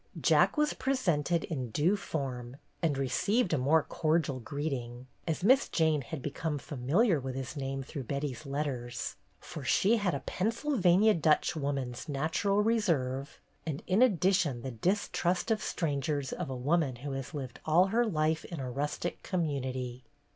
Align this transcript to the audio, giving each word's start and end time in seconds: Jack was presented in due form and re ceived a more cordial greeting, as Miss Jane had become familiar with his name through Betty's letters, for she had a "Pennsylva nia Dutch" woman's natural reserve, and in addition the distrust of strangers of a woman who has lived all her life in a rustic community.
Jack 0.19 0.57
was 0.57 0.73
presented 0.73 1.43
in 1.43 1.69
due 1.69 1.95
form 1.95 2.57
and 2.81 2.97
re 2.97 3.07
ceived 3.07 3.53
a 3.53 3.57
more 3.59 3.83
cordial 3.83 4.39
greeting, 4.39 5.05
as 5.27 5.43
Miss 5.43 5.69
Jane 5.69 6.01
had 6.01 6.23
become 6.23 6.57
familiar 6.57 7.19
with 7.19 7.35
his 7.35 7.55
name 7.55 7.83
through 7.83 8.05
Betty's 8.05 8.43
letters, 8.43 9.15
for 9.39 9.63
she 9.63 9.97
had 9.97 10.15
a 10.15 10.21
"Pennsylva 10.21 10.97
nia 10.97 11.13
Dutch" 11.13 11.55
woman's 11.55 12.09
natural 12.09 12.63
reserve, 12.63 13.39
and 13.63 13.83
in 13.85 14.01
addition 14.01 14.63
the 14.63 14.71
distrust 14.71 15.51
of 15.51 15.61
strangers 15.61 16.33
of 16.33 16.49
a 16.49 16.55
woman 16.57 16.95
who 17.05 17.11
has 17.11 17.35
lived 17.35 17.59
all 17.63 17.85
her 17.93 18.03
life 18.03 18.43
in 18.45 18.59
a 18.59 18.71
rustic 18.71 19.21
community. 19.21 20.03